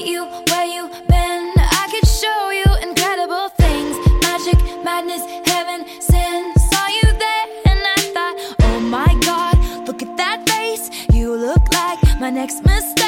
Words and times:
meet 0.00 0.10
you 0.10 0.24
where 0.48 0.66
you 0.66 0.88
been. 1.08 1.52
I 1.56 1.88
could 1.90 2.08
show 2.08 2.50
you 2.50 2.88
incredible 2.88 3.48
things. 3.50 3.96
Magic, 4.22 4.58
madness, 4.84 5.24
heaven, 5.46 5.84
sin. 6.00 6.52
Saw 6.56 6.86
you 6.88 7.06
there 7.24 7.46
and 7.66 7.80
I 7.96 8.00
thought, 8.14 8.56
oh 8.62 8.80
my 8.80 9.14
god, 9.20 9.56
look 9.86 10.02
at 10.02 10.16
that 10.16 10.48
face. 10.48 10.90
You 11.12 11.36
look 11.36 11.72
like 11.74 11.98
my 12.18 12.30
next 12.30 12.64
mistake. 12.64 12.99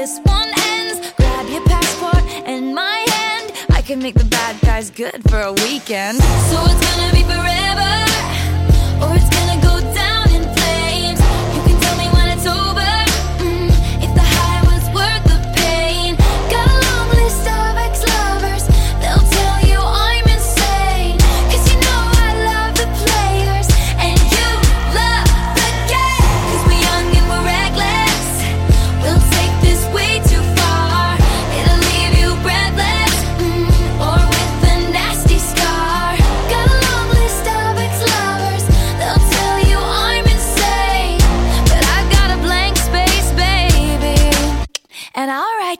This 0.00 0.18
one 0.20 0.50
ends. 0.72 1.12
Grab 1.18 1.46
your 1.50 1.62
passport 1.66 2.24
and 2.48 2.74
my 2.74 3.04
hand. 3.14 3.52
I 3.68 3.82
can 3.82 3.98
make 3.98 4.14
the 4.14 4.24
bad 4.24 4.58
guys 4.62 4.88
good 4.88 5.20
for 5.28 5.38
a 5.38 5.52
weekend. 5.52 6.16
So 6.48 6.56
it's 6.70 6.82
gonna 6.86 7.12
be 7.12 7.24
forever, 7.34 8.09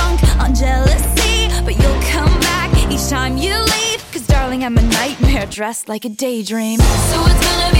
Drunk 0.00 0.36
on 0.40 0.54
jealousy, 0.54 1.48
but 1.64 1.76
you'll 1.80 2.02
come 2.10 2.32
back 2.40 2.70
each 2.90 3.08
time 3.08 3.36
you 3.36 3.54
leave. 3.54 4.00
Cause 4.12 4.26
darling, 4.26 4.64
I'm 4.64 4.78
a 4.78 4.82
nightmare 4.82 5.46
dressed 5.46 5.88
like 5.88 6.04
a 6.04 6.08
daydream. 6.08 6.78
So 6.78 7.16
it's 7.26 7.44
gonna 7.46 7.74
be 7.74 7.79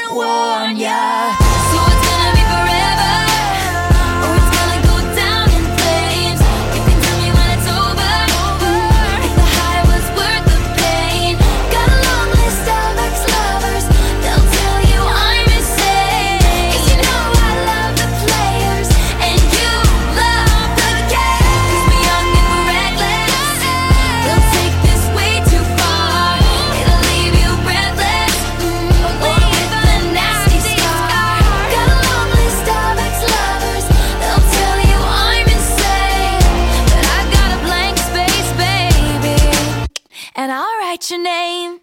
your 41.09 41.23
name. 41.23 41.79